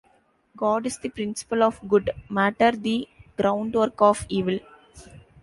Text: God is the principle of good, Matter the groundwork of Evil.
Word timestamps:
God 0.57 0.87
is 0.87 0.97
the 0.97 1.09
principle 1.09 1.61
of 1.61 1.79
good, 1.87 2.09
Matter 2.27 2.71
the 2.71 3.07
groundwork 3.37 4.01
of 4.01 4.25
Evil. 4.29 4.59